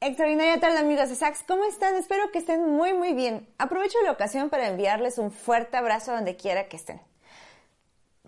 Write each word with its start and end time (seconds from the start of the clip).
Extraordinaria 0.00 0.60
tarde 0.60 0.78
amigos 0.78 1.08
de 1.08 1.16
Sax, 1.16 1.42
¿cómo 1.46 1.64
están? 1.64 1.94
Espero 1.96 2.30
que 2.30 2.38
estén 2.38 2.70
muy 2.70 2.94
muy 2.94 3.12
bien. 3.12 3.48
Aprovecho 3.58 3.98
la 4.04 4.12
ocasión 4.12 4.50
para 4.50 4.68
enviarles 4.68 5.18
un 5.18 5.30
fuerte 5.30 5.76
abrazo 5.76 6.12
donde 6.12 6.36
quiera 6.36 6.68
que 6.68 6.76
estén. 6.76 7.00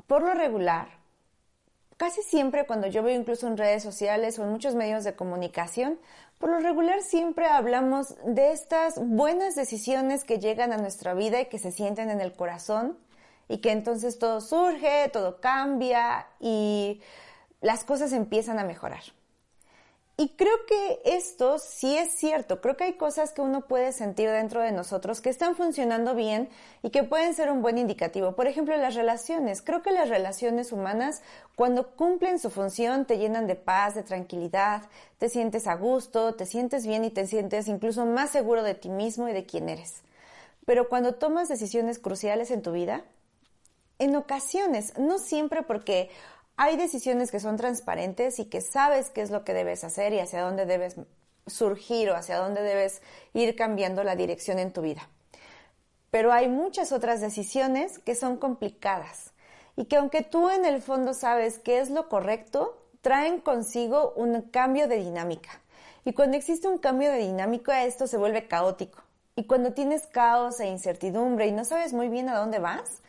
Por 0.07 0.23
lo 0.23 0.35
regular, 0.35 0.89
casi 1.97 2.23
siempre 2.23 2.67
cuando 2.67 2.87
yo 2.87 3.03
veo 3.03 3.19
incluso 3.19 3.47
en 3.47 3.57
redes 3.57 3.83
sociales 3.83 4.39
o 4.39 4.45
en 4.45 4.51
muchos 4.51 4.75
medios 4.75 5.05
de 5.05 5.15
comunicación, 5.15 5.99
por 6.39 6.51
lo 6.51 6.59
regular 6.59 7.03
siempre 7.03 7.47
hablamos 7.47 8.15
de 8.25 8.53
estas 8.53 8.95
buenas 8.99 9.55
decisiones 9.55 10.25
que 10.25 10.39
llegan 10.39 10.73
a 10.73 10.79
nuestra 10.79 11.15
vida 11.15 11.41
y 11.41 11.47
que 11.47 11.59
se 11.59 11.73
sienten 11.73 12.11
en 12.11 12.21
el 12.21 12.33
corazón 12.33 12.99
y 13.49 13.59
que 13.59 13.73
entonces 13.73 14.19
todo 14.19 14.41
surge, 14.41 15.09
todo 15.13 15.41
cambia 15.41 16.27
y 16.41 17.01
las 17.61 17.85
cosas 17.85 18.13
empiezan 18.13 18.59
a 18.59 18.65
mejorar. 18.65 19.03
Y 20.21 20.31
creo 20.31 20.67
que 20.67 21.01
esto 21.05 21.61
sí 21.61 21.97
es 21.97 22.11
cierto, 22.19 22.61
creo 22.61 22.77
que 22.77 22.83
hay 22.83 22.95
cosas 22.95 23.31
que 23.31 23.41
uno 23.41 23.69
puede 23.69 23.93
sentir 23.93 24.29
dentro 24.29 24.61
de 24.61 24.73
nosotros 24.73 25.21
que 25.21 25.31
están 25.31 25.55
funcionando 25.55 26.17
bien 26.17 26.49
y 26.83 26.91
que 26.91 27.05
pueden 27.05 27.35
ser 27.35 27.53
un 27.53 27.63
buen 27.63 27.79
indicativo. 27.79 28.35
Por 28.35 28.49
ejemplo, 28.49 28.77
las 28.77 28.97
relaciones. 28.97 29.63
Creo 29.63 29.81
que 29.81 29.93
las 29.93 30.09
relaciones 30.09 30.73
humanas, 30.73 31.23
cuando 31.55 31.95
cumplen 31.95 32.41
su 32.41 32.51
función, 32.51 33.05
te 33.05 33.19
llenan 33.19 33.47
de 33.47 33.55
paz, 33.55 33.95
de 33.95 34.03
tranquilidad, 34.03 34.83
te 35.19 35.29
sientes 35.29 35.69
a 35.69 35.77
gusto, 35.77 36.35
te 36.35 36.47
sientes 36.47 36.85
bien 36.85 37.05
y 37.05 37.11
te 37.11 37.25
sientes 37.29 37.69
incluso 37.69 38.05
más 38.05 38.31
seguro 38.31 38.65
de 38.65 38.75
ti 38.75 38.89
mismo 38.89 39.29
y 39.29 39.33
de 39.33 39.47
quién 39.47 39.69
eres. 39.69 40.03
Pero 40.67 40.89
cuando 40.89 41.15
tomas 41.15 41.49
decisiones 41.49 42.01
cruciales 42.01 42.51
en 42.51 42.63
tu 42.63 42.73
vida, 42.73 43.05
en 44.01 44.17
ocasiones, 44.17 44.99
no 44.99 45.19
siempre 45.19 45.63
porque 45.63 46.11
hay 46.59 46.77
decisiones 46.77 47.31
que 47.31 47.39
son 47.39 47.57
transparentes 47.57 48.41
y 48.41 48.47
que 48.47 48.61
sabes 48.61 49.11
qué 49.11 49.23
es 49.23 49.31
lo 49.31 49.45
que 49.45 49.55
debes 49.55 49.85
hacer 49.85 50.13
y 50.13 50.19
hacia 50.19 50.43
dónde 50.43 50.67
debes 50.67 50.97
surgir 51.47 52.11
o 52.11 52.17
hacia 52.17 52.37
dónde 52.37 52.63
debes 52.63 53.01
ir 53.33 53.55
cambiando 53.55 54.03
la 54.03 54.17
dirección 54.17 54.59
en 54.59 54.73
tu 54.73 54.83
vida. 54.83 55.09
Pero 56.11 56.33
hay 56.33 56.49
muchas 56.49 56.91
otras 56.91 57.21
decisiones 57.21 58.01
que 58.01 58.17
son 58.17 58.39
complicadas 58.39 59.33
y 59.77 59.85
que 59.85 59.97
aunque 59.99 60.23
tú 60.23 60.51
en 60.51 60.65
el 60.65 60.83
fondo 60.83 61.15
sabes 61.15 61.61
qué 61.61 61.79
es 61.79 61.91
lo 61.91 62.09
correcto, 62.09 62.77
traen 63.03 63.41
consigo 63.41 64.13
un 64.17 64.43
cambio 64.43 64.89
de 64.89 64.97
dinámica. 64.97 65.61
Y 66.05 66.13
cuando 66.13 66.37
existe 66.37 66.67
un 66.67 66.79
cambio 66.79 67.13
de 67.13 67.19
dinámica, 67.19 67.85
esto 67.85 68.09
se 68.09 68.17
vuelve 68.17 68.49
caótico. 68.49 69.01
Y 69.37 69.45
cuando 69.45 69.75
tienes 69.75 70.09
caos 70.09 70.59
e 70.59 70.67
incertidumbre 70.67 71.47
y 71.47 71.53
no 71.53 71.65
sabes 71.65 71.93
muy 71.93 72.09
bien 72.09 72.29
a 72.29 72.37
dónde 72.37 72.59
vas, 72.59 73.01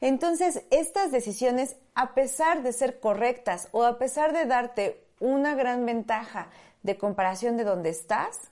entonces, 0.00 0.62
estas 0.70 1.10
decisiones, 1.10 1.76
a 1.94 2.14
pesar 2.14 2.62
de 2.62 2.72
ser 2.72 3.00
correctas 3.00 3.68
o 3.72 3.84
a 3.84 3.98
pesar 3.98 4.32
de 4.32 4.46
darte 4.46 5.04
una 5.20 5.54
gran 5.54 5.84
ventaja 5.84 6.48
de 6.82 6.96
comparación 6.96 7.56
de 7.56 7.64
donde 7.64 7.90
estás, 7.90 8.50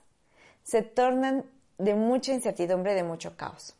se 0.63 0.81
tornan 0.81 1.45
de 1.77 1.93
mucha 1.93 2.33
incertidumbre, 2.33 2.93
de 2.93 3.03
mucho 3.03 3.37
caos. 3.37 3.75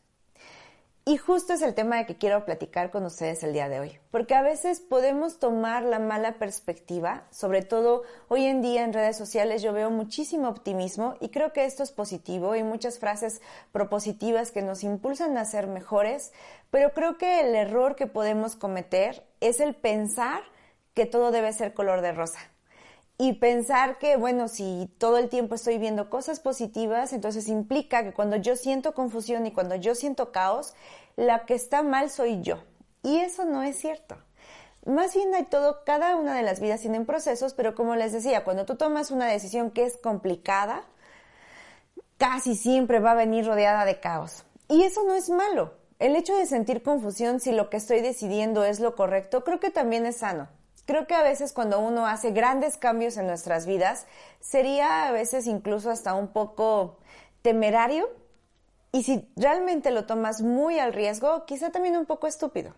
Y 1.08 1.16
justo 1.16 1.54
es 1.54 1.62
el 1.62 1.74
tema 1.74 1.96
de 1.96 2.06
que 2.06 2.18
quiero 2.18 2.44
platicar 2.44 2.92
con 2.92 3.06
ustedes 3.06 3.42
el 3.42 3.54
día 3.54 3.70
de 3.70 3.80
hoy, 3.80 3.98
porque 4.12 4.36
a 4.36 4.42
veces 4.42 4.82
podemos 4.82 5.40
tomar 5.40 5.84
la 5.84 6.00
mala 6.00 6.34
perspectiva, 6.34 7.24
sobre 7.32 7.62
todo 7.62 8.04
hoy 8.28 8.44
en 8.44 8.62
día 8.62 8.84
en 8.84 8.92
redes 8.92 9.16
sociales 9.16 9.62
yo 9.62 9.72
veo 9.72 9.90
muchísimo 9.90 10.50
optimismo 10.50 11.16
y 11.22 11.30
creo 11.30 11.54
que 11.54 11.64
esto 11.64 11.82
es 11.82 11.94
positivo 11.94 12.58
y 12.58 12.64
muchas 12.64 13.00
frases 13.00 13.42
propositivas 13.72 14.52
que 14.52 14.62
nos 14.62 14.84
impulsan 14.84 15.38
a 15.38 15.46
ser 15.46 15.68
mejores, 15.68 16.34
pero 16.72 16.92
creo 16.92 17.18
que 17.18 17.40
el 17.40 17.56
error 17.56 17.96
que 17.96 18.08
podemos 18.08 18.58
cometer 18.58 19.26
es 19.40 19.62
el 19.62 19.76
pensar 19.76 20.42
que 20.94 21.06
todo 21.06 21.32
debe 21.32 21.54
ser 21.54 21.74
color 21.74 22.02
de 22.02 22.12
rosa 22.12 22.40
y 23.18 23.34
pensar 23.34 23.98
que, 23.98 24.16
bueno, 24.16 24.48
si 24.48 24.90
todo 25.00 25.18
el 25.18 25.30
tiempo 25.30 25.56
estoy 25.56 25.80
viendo 25.80 26.10
cosas 26.10 26.40
positivas, 26.40 27.14
entonces 27.14 27.48
implica 27.48 28.04
que 28.04 28.14
cuando 28.14 28.36
yo 28.36 28.56
siento 28.56 28.94
confusión 28.94 29.46
y 29.48 29.52
cuando 29.52 29.76
yo 29.76 29.96
siento 29.96 30.32
caos, 30.32 30.76
la 31.16 31.46
que 31.46 31.56
está 31.56 31.82
mal 31.82 32.12
soy 32.12 32.42
yo. 32.42 32.64
Y 33.02 33.18
eso 33.18 33.46
no 33.46 33.64
es 33.64 33.80
cierto. 33.80 34.18
Más 34.86 35.16
bien 35.16 35.34
hay 35.34 35.46
todo, 35.46 35.84
cada 35.84 36.16
una 36.16 36.36
de 36.36 36.44
las 36.44 36.60
vidas 36.60 36.82
tienen 36.82 37.06
procesos, 37.06 37.54
pero 37.54 37.74
como 37.74 37.96
les 37.96 38.14
decía, 38.14 38.44
cuando 38.44 38.66
tú 38.66 38.76
tomas 38.76 39.10
una 39.12 39.28
decisión 39.28 39.72
que 39.72 39.86
es 39.86 39.98
complicada, 39.98 40.84
casi 42.18 42.56
siempre 42.56 43.00
va 43.00 43.12
a 43.12 43.16
venir 43.16 43.46
rodeada 43.46 43.84
de 43.86 44.00
caos. 44.00 44.46
Y 44.70 44.84
eso 44.84 45.04
no 45.04 45.16
es 45.16 45.30
malo. 45.30 45.74
El 46.00 46.16
hecho 46.16 46.36
de 46.36 46.46
sentir 46.46 46.84
confusión 46.84 47.40
si 47.40 47.52
lo 47.52 47.70
que 47.70 47.78
estoy 47.78 48.02
decidiendo 48.02 48.64
es 48.64 48.80
lo 48.80 48.96
correcto, 48.96 49.44
creo 49.44 49.60
que 49.60 49.72
también 49.72 50.06
es 50.06 50.18
sano. 50.18 50.48
Creo 50.88 51.06
que 51.06 51.16
a 51.16 51.22
veces 51.22 51.52
cuando 51.52 51.80
uno 51.80 52.08
hace 52.08 52.32
grandes 52.32 52.78
cambios 52.78 53.18
en 53.18 53.28
nuestras 53.28 53.66
vidas, 53.66 54.08
sería 54.40 55.10
a 55.10 55.12
veces 55.12 55.46
incluso 55.46 55.92
hasta 55.92 56.14
un 56.14 56.30
poco 56.30 56.98
temerario 57.42 58.10
y 58.94 59.04
si 59.04 59.28
realmente 59.36 59.92
lo 59.92 60.06
tomas 60.06 60.42
muy 60.42 60.80
al 60.80 60.94
riesgo, 60.94 61.46
quizá 61.46 61.72
también 61.72 61.98
un 61.98 62.06
poco 62.06 62.26
estúpido. 62.26 62.74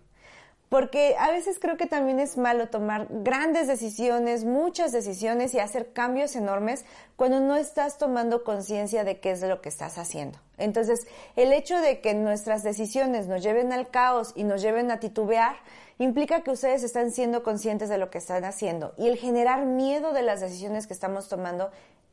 Porque 0.70 1.16
a 1.20 1.30
veces 1.30 1.60
creo 1.60 1.78
que 1.78 1.86
también 1.86 2.20
es 2.20 2.36
malo 2.36 2.70
tomar 2.70 3.08
grandes 3.10 3.68
decisiones, 3.68 4.44
muchas 4.44 4.92
decisiones 4.92 5.54
y 5.54 5.60
hacer 5.60 5.94
cambios 5.94 6.36
enormes 6.36 6.86
cuando 7.16 7.40
no 7.40 7.58
estás 7.58 8.00
tomando 8.00 8.44
conciencia 8.44 9.04
de 9.04 9.20
qué 9.20 9.32
es 9.32 9.42
lo 9.42 9.62
que 9.62 9.70
estás 9.70 10.00
haciendo. 10.00 10.40
Entonces, 10.58 11.08
el 11.36 11.54
hecho 11.54 11.80
de 11.80 12.02
que 12.02 12.16
nuestras 12.16 12.64
decisiones 12.64 13.28
nos 13.28 13.44
lleven 13.44 13.72
al 13.72 13.90
caos 13.90 14.34
y 14.36 14.44
nos 14.44 14.64
lleven 14.64 14.90
a 14.90 15.00
titubear, 15.00 15.58
implica 16.00 16.42
que 16.42 16.52
ustedes 16.52 16.84
están 16.84 17.12
siendo 17.12 17.44
conscientes 17.44 17.90
de 17.90 17.98
lo 17.98 18.10
que 18.10 18.18
están 18.18 18.46
haciendo 18.46 18.94
y 18.98 19.08
el 19.08 19.18
generar 19.18 19.66
miedo 19.66 20.14
de 20.14 20.24
las 20.24 20.40
decisiones 20.40 20.88
que 20.88 20.94
estamos 20.94 21.28
tomando 21.28 21.70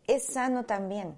es 0.08 0.24
sano 0.24 0.64
también. 0.64 1.14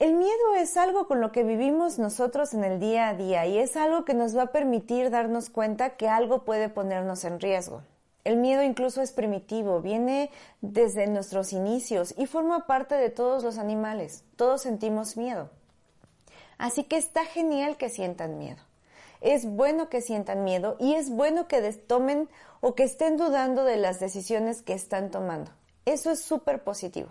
El 0.00 0.14
miedo 0.14 0.54
es 0.56 0.76
algo 0.76 1.06
con 1.08 1.20
lo 1.20 1.32
que 1.32 1.44
vivimos 1.44 1.98
nosotros 1.98 2.54
en 2.54 2.64
el 2.64 2.78
día 2.78 3.08
a 3.08 3.14
día 3.14 3.46
y 3.46 3.58
es 3.58 3.76
algo 3.76 4.04
que 4.04 4.14
nos 4.14 4.36
va 4.36 4.42
a 4.42 4.52
permitir 4.52 5.10
darnos 5.10 5.48
cuenta 5.48 5.90
que 5.90 6.08
algo 6.08 6.44
puede 6.44 6.68
ponernos 6.68 7.24
en 7.24 7.40
riesgo. 7.40 7.82
El 8.24 8.36
miedo 8.36 8.62
incluso 8.62 9.00
es 9.00 9.12
primitivo, 9.12 9.80
viene 9.80 10.30
desde 10.60 11.06
nuestros 11.06 11.52
inicios 11.52 12.14
y 12.16 12.26
forma 12.26 12.66
parte 12.66 12.96
de 12.96 13.10
todos 13.10 13.42
los 13.42 13.58
animales. 13.58 14.24
Todos 14.36 14.62
sentimos 14.62 15.16
miedo. 15.16 15.50
Así 16.58 16.84
que 16.84 16.96
está 16.96 17.24
genial 17.24 17.76
que 17.76 17.88
sientan 17.88 18.38
miedo 18.38 18.67
es 19.20 19.44
bueno 19.44 19.88
que 19.88 20.00
sientan 20.00 20.44
miedo 20.44 20.76
y 20.78 20.94
es 20.94 21.10
bueno 21.10 21.48
que 21.48 21.60
tomen 21.72 22.28
o 22.60 22.74
que 22.74 22.84
estén 22.84 23.16
dudando 23.16 23.64
de 23.64 23.76
las 23.76 24.00
decisiones 24.00 24.62
que 24.62 24.72
están 24.72 25.10
tomando. 25.10 25.50
Eso 25.84 26.10
es 26.10 26.20
súper 26.20 26.62
positivo, 26.62 27.08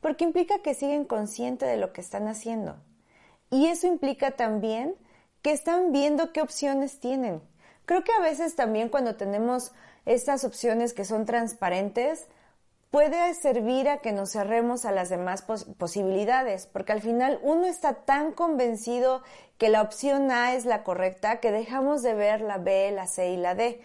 porque 0.00 0.24
implica 0.24 0.60
que 0.62 0.74
siguen 0.74 1.04
conscientes 1.04 1.68
de 1.68 1.76
lo 1.76 1.92
que 1.92 2.00
están 2.00 2.28
haciendo. 2.28 2.76
Y 3.50 3.66
eso 3.66 3.86
implica 3.86 4.32
también 4.32 4.94
que 5.42 5.52
están 5.52 5.92
viendo 5.92 6.32
qué 6.32 6.42
opciones 6.42 7.00
tienen. 7.00 7.40
Creo 7.86 8.04
que 8.04 8.12
a 8.12 8.20
veces 8.20 8.54
también 8.54 8.88
cuando 8.88 9.16
tenemos 9.16 9.72
estas 10.06 10.44
opciones 10.44 10.92
que 10.92 11.04
son 11.04 11.24
transparentes, 11.26 12.26
puede 12.90 13.32
servir 13.34 13.88
a 13.88 13.98
que 13.98 14.12
nos 14.12 14.32
cerremos 14.32 14.84
a 14.84 14.92
las 14.92 15.08
demás 15.08 15.42
posibilidades, 15.42 16.66
porque 16.66 16.92
al 16.92 17.00
final 17.00 17.38
uno 17.42 17.66
está 17.66 18.04
tan 18.04 18.32
convencido 18.32 19.22
que 19.58 19.68
la 19.68 19.82
opción 19.82 20.30
A 20.30 20.54
es 20.54 20.64
la 20.64 20.82
correcta 20.82 21.38
que 21.38 21.52
dejamos 21.52 22.02
de 22.02 22.14
ver 22.14 22.40
la 22.40 22.58
B, 22.58 22.90
la 22.90 23.06
C 23.06 23.30
y 23.30 23.36
la 23.36 23.54
D. 23.54 23.80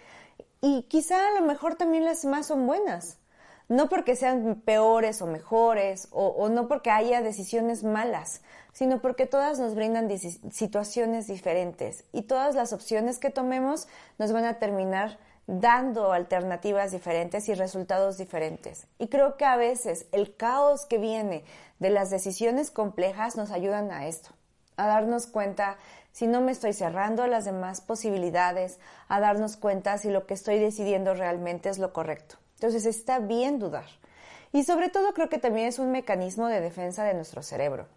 Y 0.61 0.83
quizá 0.83 1.27
a 1.27 1.39
lo 1.39 1.45
mejor 1.45 1.75
también 1.75 2.05
las 2.05 2.25
más 2.25 2.47
son 2.47 2.65
buenas. 2.65 3.19
No 3.67 3.89
porque 3.89 4.15
sean 4.15 4.61
peores 4.63 5.21
o 5.21 5.27
mejores, 5.27 6.07
o 6.11 6.49
no 6.49 6.67
porque 6.67 6.91
haya 6.91 7.21
decisiones 7.21 7.83
malas, 7.83 8.41
sino 8.73 9.01
porque 9.01 9.25
todas 9.25 9.57
nos 9.59 9.73
brindan 9.73 10.07
situaciones 10.51 11.25
diferentes 11.25 12.03
y 12.11 12.23
todas 12.23 12.53
las 12.53 12.73
opciones 12.73 13.17
que 13.17 13.31
tomemos 13.31 13.87
nos 14.19 14.31
van 14.33 14.45
a 14.45 14.59
terminar 14.59 15.17
dando 15.47 16.11
alternativas 16.11 16.91
diferentes 16.91 17.47
y 17.49 17.53
resultados 17.53 18.17
diferentes. 18.17 18.87
Y 18.97 19.07
creo 19.07 19.37
que 19.37 19.45
a 19.45 19.57
veces 19.57 20.07
el 20.11 20.35
caos 20.35 20.85
que 20.85 20.97
viene 20.97 21.43
de 21.79 21.89
las 21.89 22.09
decisiones 22.09 22.71
complejas 22.71 23.35
nos 23.35 23.51
ayudan 23.51 23.91
a 23.91 24.07
esto, 24.07 24.31
a 24.77 24.87
darnos 24.87 25.27
cuenta 25.27 25.77
si 26.11 26.27
no 26.27 26.41
me 26.41 26.51
estoy 26.51 26.73
cerrando 26.73 27.23
a 27.23 27.27
las 27.27 27.45
demás 27.45 27.81
posibilidades, 27.81 28.79
a 29.07 29.19
darnos 29.19 29.57
cuenta 29.57 29.97
si 29.97 30.09
lo 30.09 30.25
que 30.25 30.33
estoy 30.33 30.59
decidiendo 30.59 31.13
realmente 31.13 31.69
es 31.69 31.77
lo 31.77 31.91
correcto. 31.93 32.37
Entonces 32.55 32.85
está 32.85 33.19
bien 33.19 33.59
dudar. 33.59 33.85
Y 34.53 34.63
sobre 34.63 34.89
todo 34.89 35.13
creo 35.13 35.27
que 35.27 35.37
también 35.37 35.67
es 35.67 35.77
un 35.77 35.91
mecanismo 35.91 36.47
de 36.47 36.61
defensa 36.61 37.03
de 37.03 37.13
nuestro 37.13 37.43
cerebro. 37.43 37.87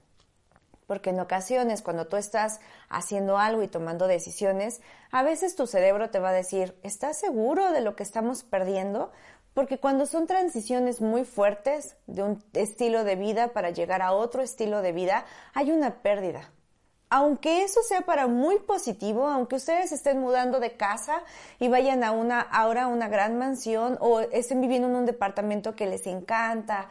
Porque 0.89 1.11
en 1.11 1.21
ocasiones 1.21 1.83
cuando 1.83 2.09
tú 2.09 2.17
estás 2.17 2.59
haciendo 2.89 3.39
algo 3.39 3.63
y 3.63 3.69
tomando 3.69 4.09
decisiones, 4.09 4.81
a 5.13 5.23
veces 5.23 5.55
tu 5.55 5.69
cerebro 5.69 6.11
te 6.11 6.19
va 6.19 6.31
a 6.31 6.33
decir, 6.33 6.77
¿estás 6.83 7.21
seguro 7.21 7.71
de 7.71 7.83
lo 7.83 7.95
que 7.95 8.03
estamos 8.03 8.43
perdiendo? 8.43 9.13
Porque 9.55 9.79
cuando 9.79 10.07
son 10.07 10.27
transiciones 10.27 11.01
muy 11.01 11.25
fuertes 11.25 11.97
de 12.07 12.25
un 12.25 12.45
estilo 12.55 13.05
de 13.05 13.15
vida 13.15 13.53
para 13.53 13.71
llegar 13.71 14.03
a 14.03 14.13
otro 14.13 14.43
estilo 14.43 14.83
de 14.83 14.91
vida, 14.91 15.25
hay 15.55 15.71
una 15.71 16.03
pérdida 16.03 16.51
aunque 17.11 17.63
eso 17.63 17.81
sea 17.83 18.03
para 18.03 18.27
muy 18.27 18.59
positivo, 18.59 19.29
aunque 19.29 19.57
ustedes 19.57 19.93
estén 19.93 20.19
mudando 20.19 20.61
de 20.61 20.77
casa 20.77 21.23
y 21.59 21.69
vayan 21.69 22.05
a 22.05 22.13
una, 22.13 22.41
ahora 22.41 22.85
a 22.85 22.87
una 22.89 23.09
gran 23.09 23.39
mansión 23.39 23.97
o 24.01 24.21
estén 24.21 24.61
viviendo 24.61 24.89
en 24.89 24.97
un 24.97 25.07
departamento 25.07 25.75
que 25.75 25.87
les 25.87 26.07
encanta, 26.07 26.89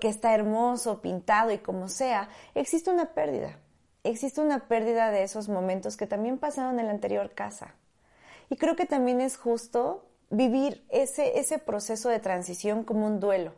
que 0.00 0.08
está 0.08 0.34
hermoso, 0.34 1.00
pintado 1.00 1.52
y 1.52 1.58
como 1.58 1.88
sea, 1.88 2.28
existe 2.54 2.90
una 2.90 3.14
pérdida. 3.14 3.56
Existe 4.04 4.40
una 4.40 4.66
pérdida 4.66 5.12
de 5.12 5.22
esos 5.22 5.48
momentos 5.48 5.96
que 5.96 6.08
también 6.08 6.38
pasaron 6.38 6.80
en 6.80 6.86
la 6.86 6.92
anterior 6.92 7.30
casa. 7.30 7.74
Y 8.50 8.56
creo 8.56 8.74
que 8.74 8.84
también 8.84 9.20
es 9.20 9.36
justo 9.36 10.04
vivir 10.28 10.84
ese, 10.88 11.38
ese 11.38 11.58
proceso 11.58 12.08
de 12.08 12.18
transición 12.18 12.82
como 12.82 13.06
un 13.06 13.20
duelo. 13.20 13.54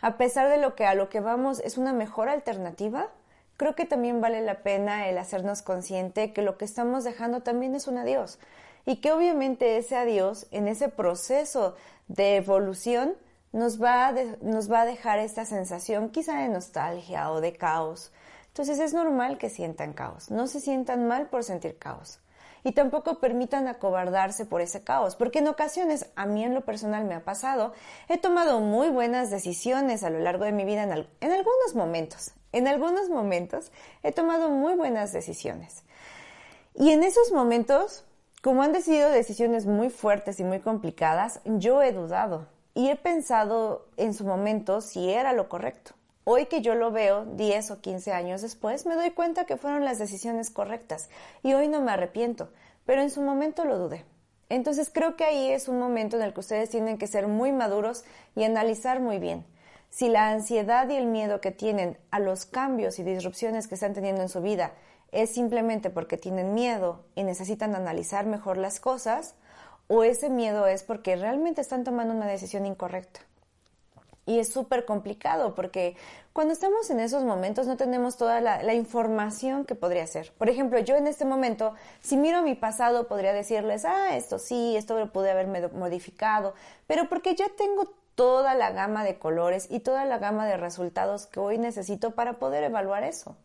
A 0.00 0.16
pesar 0.16 0.48
de 0.48 0.58
lo 0.58 0.74
que 0.74 0.84
a 0.84 0.94
lo 0.94 1.08
que 1.08 1.20
vamos 1.20 1.60
es 1.60 1.78
una 1.78 1.92
mejor 1.92 2.28
alternativa, 2.28 3.08
creo 3.56 3.74
que 3.74 3.84
también 3.84 4.20
vale 4.20 4.40
la 4.40 4.62
pena 4.62 5.08
el 5.08 5.18
hacernos 5.18 5.62
consciente 5.62 6.32
que 6.32 6.42
lo 6.42 6.58
que 6.58 6.64
estamos 6.64 7.04
dejando 7.04 7.42
también 7.42 7.74
es 7.74 7.86
un 7.86 7.98
adiós 7.98 8.38
y 8.86 8.96
que 8.96 9.12
obviamente 9.12 9.76
ese 9.76 9.96
adiós 9.96 10.46
en 10.50 10.68
ese 10.68 10.88
proceso 10.88 11.74
de 12.08 12.36
evolución 12.36 13.14
nos 13.52 13.80
va, 13.80 14.08
a 14.08 14.14
nos 14.42 14.70
va 14.70 14.82
a 14.82 14.86
dejar 14.86 15.18
esta 15.20 15.44
sensación 15.44 16.10
quizá 16.10 16.40
de 16.40 16.48
nostalgia 16.48 17.30
o 17.30 17.40
de 17.40 17.52
caos. 17.52 18.12
Entonces 18.48 18.78
es 18.78 18.94
normal 18.94 19.38
que 19.38 19.48
sientan 19.48 19.92
caos, 19.92 20.30
no 20.30 20.46
se 20.46 20.60
sientan 20.60 21.06
mal 21.06 21.28
por 21.28 21.44
sentir 21.44 21.78
caos. 21.78 22.20
Y 22.66 22.72
tampoco 22.72 23.20
permitan 23.20 23.68
acobardarse 23.68 24.46
por 24.46 24.62
ese 24.62 24.82
caos, 24.82 25.16
porque 25.16 25.40
en 25.40 25.48
ocasiones, 25.48 26.10
a 26.16 26.24
mí 26.24 26.44
en 26.44 26.54
lo 26.54 26.64
personal 26.64 27.04
me 27.04 27.14
ha 27.14 27.22
pasado, 27.22 27.74
he 28.08 28.16
tomado 28.16 28.60
muy 28.60 28.88
buenas 28.88 29.30
decisiones 29.30 30.02
a 30.02 30.08
lo 30.08 30.18
largo 30.18 30.44
de 30.44 30.52
mi 30.52 30.64
vida 30.64 30.84
en, 30.84 30.92
en 30.92 31.32
algunos 31.32 31.74
momentos, 31.74 32.32
en 32.54 32.68
algunos 32.68 33.10
momentos 33.10 33.72
he 34.04 34.12
tomado 34.12 34.48
muy 34.48 34.74
buenas 34.74 35.12
decisiones. 35.12 35.82
Y 36.76 36.90
en 36.90 37.02
esos 37.02 37.32
momentos, 37.32 38.04
como 38.42 38.62
han 38.62 38.72
decidido 38.72 39.10
decisiones 39.10 39.66
muy 39.66 39.90
fuertes 39.90 40.38
y 40.38 40.44
muy 40.44 40.60
complicadas, 40.60 41.40
yo 41.44 41.82
he 41.82 41.92
dudado 41.92 42.46
y 42.72 42.90
he 42.90 42.96
pensado 42.96 43.88
en 43.96 44.14
su 44.14 44.24
momento 44.24 44.80
si 44.80 45.10
era 45.10 45.32
lo 45.32 45.48
correcto. 45.48 45.94
Hoy 46.22 46.46
que 46.46 46.62
yo 46.62 46.76
lo 46.76 46.92
veo 46.92 47.24
10 47.24 47.72
o 47.72 47.80
15 47.80 48.12
años 48.12 48.40
después, 48.40 48.86
me 48.86 48.94
doy 48.94 49.10
cuenta 49.10 49.46
que 49.46 49.56
fueron 49.56 49.84
las 49.84 49.98
decisiones 49.98 50.50
correctas 50.50 51.10
y 51.42 51.54
hoy 51.54 51.66
no 51.66 51.82
me 51.82 51.90
arrepiento, 51.90 52.50
pero 52.86 53.02
en 53.02 53.10
su 53.10 53.20
momento 53.20 53.64
lo 53.64 53.78
dudé. 53.78 54.04
Entonces 54.48 54.90
creo 54.94 55.16
que 55.16 55.24
ahí 55.24 55.50
es 55.50 55.66
un 55.66 55.80
momento 55.80 56.16
en 56.16 56.22
el 56.22 56.32
que 56.32 56.40
ustedes 56.40 56.70
tienen 56.70 56.98
que 56.98 57.08
ser 57.08 57.26
muy 57.26 57.50
maduros 57.50 58.04
y 58.36 58.44
analizar 58.44 59.00
muy 59.00 59.18
bien 59.18 59.44
si 59.94 60.08
la 60.08 60.30
ansiedad 60.30 60.88
y 60.88 60.96
el 60.96 61.06
miedo 61.06 61.40
que 61.40 61.52
tienen 61.52 61.96
a 62.10 62.18
los 62.18 62.46
cambios 62.46 62.98
y 62.98 63.04
disrupciones 63.04 63.68
que 63.68 63.76
están 63.76 63.94
teniendo 63.94 64.22
en 64.22 64.28
su 64.28 64.40
vida 64.40 64.72
es 65.12 65.32
simplemente 65.32 65.88
porque 65.88 66.16
tienen 66.16 66.52
miedo 66.52 67.04
y 67.14 67.22
necesitan 67.22 67.76
analizar 67.76 68.26
mejor 68.26 68.56
las 68.56 68.80
cosas, 68.80 69.36
o 69.86 70.02
ese 70.02 70.30
miedo 70.30 70.66
es 70.66 70.82
porque 70.82 71.14
realmente 71.14 71.60
están 71.60 71.84
tomando 71.84 72.12
una 72.12 72.26
decisión 72.26 72.66
incorrecta. 72.66 73.20
Y 74.26 74.40
es 74.40 74.52
súper 74.52 74.84
complicado 74.84 75.54
porque 75.54 75.94
cuando 76.32 76.54
estamos 76.54 76.90
en 76.90 76.98
esos 76.98 77.22
momentos 77.22 77.68
no 77.68 77.76
tenemos 77.76 78.16
toda 78.16 78.40
la, 78.40 78.74
información 78.74 79.64
que 79.64 79.76
podría 79.76 80.08
ser. 80.08 80.32
Por 80.32 80.48
ejemplo, 80.48 80.80
yo 80.80 80.96
en 80.96 81.06
este 81.06 81.24
momento, 81.24 81.74
si 82.00 82.16
miro 82.16 82.42
mi 82.42 82.56
pasado, 82.56 83.06
podría 83.06 83.32
decirles, 83.32 83.84
ah, 83.84 84.16
esto 84.16 84.40
sí, 84.40 84.76
esto 84.76 84.98
lo 84.98 85.12
pude 85.12 85.30
haberme 85.30 85.68
modificado, 85.68 86.54
pero 86.88 87.08
porque 87.08 87.36
ya 87.36 87.46
tengo 87.56 87.94
toda 88.14 88.54
la 88.54 88.70
gama 88.70 89.04
de 89.04 89.18
colores 89.18 89.66
y 89.70 89.80
toda 89.80 90.04
la 90.04 90.18
gama 90.18 90.46
de 90.46 90.56
resultados 90.56 91.26
que 91.26 91.40
hoy 91.40 91.58
necesito 91.58 92.12
para 92.12 92.34
poder 92.34 92.64
evaluar 92.64 93.02
eso. 93.02 93.36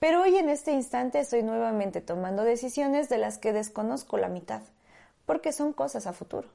Pero 0.00 0.22
hoy 0.22 0.36
en 0.36 0.48
este 0.48 0.72
instante 0.72 1.20
estoy 1.20 1.42
nuevamente 1.42 2.00
tomando 2.00 2.44
decisiones 2.44 3.08
de 3.08 3.18
las 3.18 3.38
que 3.38 3.52
desconozco 3.52 4.18
la 4.18 4.28
mitad, 4.28 4.62
porque 5.24 5.52
son 5.52 5.72
cosas 5.72 6.06
a 6.06 6.12
futuro. 6.12 6.48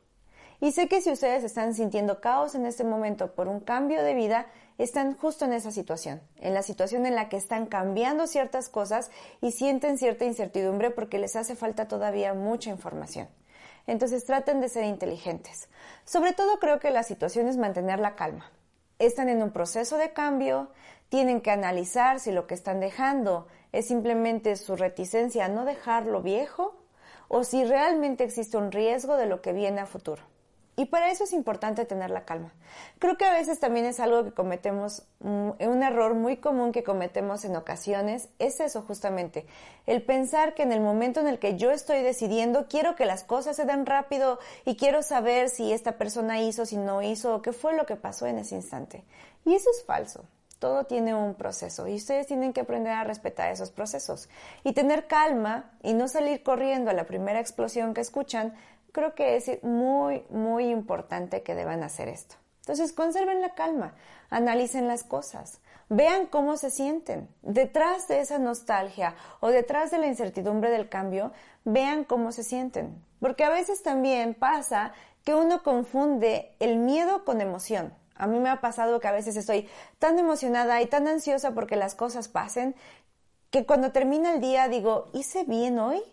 Y 0.61 0.73
sé 0.73 0.89
que 0.89 1.01
si 1.01 1.09
ustedes 1.09 1.43
están 1.45 1.73
sintiendo 1.73 2.19
caos 2.19 2.53
en 2.53 2.65
este 2.65 2.83
momento 2.83 3.31
por 3.33 3.47
un 3.47 3.61
cambio 3.61 4.03
de 4.03 4.13
vida, 4.13 4.47
están 4.77 5.15
justo 5.15 5.45
en 5.45 5.53
esa 5.53 5.71
situación, 5.71 6.21
en 6.37 6.53
la 6.53 6.63
situación 6.63 7.05
en 7.05 7.15
la 7.15 7.29
que 7.29 7.37
están 7.37 7.65
cambiando 7.65 8.27
ciertas 8.27 8.67
cosas 8.67 9.09
y 9.41 9.51
sienten 9.51 9.97
cierta 9.97 10.25
incertidumbre 10.25 10.91
porque 10.91 11.17
les 11.17 11.37
hace 11.37 11.55
falta 11.55 11.87
todavía 11.87 12.33
mucha 12.33 12.69
información. 12.69 13.29
Entonces 13.87 14.25
traten 14.25 14.61
de 14.61 14.69
ser 14.69 14.83
inteligentes. 14.85 15.69
Sobre 16.05 16.33
todo 16.33 16.59
creo 16.59 16.79
que 16.79 16.91
la 16.91 17.03
situación 17.03 17.47
es 17.47 17.57
mantener 17.57 17.99
la 17.99 18.15
calma. 18.15 18.51
Están 18.99 19.29
en 19.29 19.41
un 19.41 19.51
proceso 19.51 19.97
de 19.97 20.13
cambio, 20.13 20.69
tienen 21.09 21.41
que 21.41 21.51
analizar 21.51 22.19
si 22.19 22.31
lo 22.31 22.47
que 22.47 22.53
están 22.53 22.79
dejando 22.79 23.47
es 23.71 23.87
simplemente 23.87 24.55
su 24.55 24.75
reticencia 24.75 25.45
a 25.45 25.49
no 25.49 25.65
dejar 25.65 26.05
lo 26.05 26.21
viejo 26.21 26.75
o 27.27 27.43
si 27.43 27.63
realmente 27.63 28.23
existe 28.23 28.57
un 28.57 28.71
riesgo 28.71 29.15
de 29.15 29.27
lo 29.27 29.41
que 29.41 29.53
viene 29.53 29.81
a 29.81 29.85
futuro. 29.85 30.23
Y 30.79 30.85
para 30.85 31.11
eso 31.11 31.25
es 31.25 31.33
importante 31.33 31.83
tener 31.83 32.09
la 32.09 32.23
calma. 32.23 32.53
Creo 32.99 33.17
que 33.17 33.25
a 33.25 33.33
veces 33.33 33.59
también 33.59 33.85
es 33.85 33.99
algo 33.99 34.23
que 34.23 34.31
cometemos, 34.31 35.03
mm, 35.19 35.49
un 35.59 35.83
error 35.83 36.13
muy 36.13 36.37
común 36.37 36.71
que 36.71 36.85
cometemos 36.85 37.43
en 37.43 37.57
ocasiones, 37.57 38.29
es 38.39 38.61
eso 38.61 38.81
justamente, 38.83 39.45
el 39.87 40.01
pensar 40.03 40.53
que 40.53 40.63
en 40.63 40.71
el 40.71 40.79
momento 40.79 41.19
en 41.19 41.27
el 41.27 41.37
que 41.37 41.57
yo 41.57 41.71
estoy 41.71 42.01
decidiendo, 42.01 42.67
quiero 42.69 42.95
que 42.95 43.05
las 43.05 43.25
cosas 43.25 43.57
se 43.57 43.65
den 43.65 43.85
rápido 43.85 44.39
y 44.63 44.77
quiero 44.77 45.03
saber 45.03 45.49
si 45.49 45.73
esta 45.73 45.97
persona 45.97 46.39
hizo, 46.39 46.65
si 46.65 46.77
no 46.77 47.01
hizo, 47.01 47.41
qué 47.41 47.51
fue 47.51 47.75
lo 47.75 47.85
que 47.85 47.97
pasó 47.97 48.25
en 48.25 48.37
ese 48.37 48.55
instante. 48.55 49.03
Y 49.43 49.55
eso 49.55 49.69
es 49.71 49.83
falso. 49.83 50.23
Todo 50.59 50.85
tiene 50.85 51.13
un 51.13 51.35
proceso 51.35 51.89
y 51.89 51.95
ustedes 51.95 52.27
tienen 52.27 52.53
que 52.53 52.61
aprender 52.61 52.93
a 52.93 53.03
respetar 53.03 53.51
esos 53.51 53.71
procesos 53.71 54.29
y 54.63 54.71
tener 54.71 55.07
calma 55.07 55.71
y 55.83 55.93
no 55.93 56.07
salir 56.07 56.41
corriendo 56.41 56.89
a 56.89 56.93
la 56.93 57.05
primera 57.05 57.41
explosión 57.41 57.93
que 57.93 58.01
escuchan 58.01 58.55
creo 58.91 59.15
que 59.15 59.35
es 59.35 59.63
muy, 59.63 60.23
muy 60.29 60.69
importante 60.69 61.43
que 61.43 61.55
deban 61.55 61.83
hacer 61.83 62.07
esto. 62.07 62.35
Entonces, 62.61 62.93
conserven 62.93 63.41
la 63.41 63.55
calma, 63.55 63.95
analicen 64.29 64.87
las 64.87 65.03
cosas, 65.03 65.59
vean 65.89 66.27
cómo 66.27 66.55
se 66.55 66.69
sienten. 66.69 67.27
Detrás 67.41 68.07
de 68.07 68.21
esa 68.21 68.37
nostalgia 68.37 69.15
o 69.39 69.49
detrás 69.49 69.89
de 69.89 69.97
la 69.97 70.07
incertidumbre 70.07 70.69
del 70.69 70.87
cambio, 70.87 71.31
vean 71.65 72.03
cómo 72.03 72.31
se 72.31 72.43
sienten. 72.43 73.03
Porque 73.19 73.43
a 73.43 73.49
veces 73.49 73.81
también 73.81 74.35
pasa 74.35 74.93
que 75.23 75.33
uno 75.33 75.63
confunde 75.63 76.55
el 76.59 76.77
miedo 76.77 77.25
con 77.25 77.41
emoción. 77.41 77.93
A 78.15 78.27
mí 78.27 78.39
me 78.39 78.49
ha 78.49 78.61
pasado 78.61 78.99
que 78.99 79.07
a 79.07 79.13
veces 79.13 79.35
estoy 79.35 79.67
tan 79.97 80.19
emocionada 80.19 80.81
y 80.81 80.85
tan 80.85 81.07
ansiosa 81.07 81.51
porque 81.51 81.75
las 81.75 81.95
cosas 81.95 82.27
pasen 82.27 82.75
que 83.49 83.65
cuando 83.65 83.91
termina 83.91 84.33
el 84.33 84.41
día 84.41 84.67
digo, 84.67 85.09
¿hice 85.13 85.43
bien 85.43 85.79
hoy? 85.79 86.03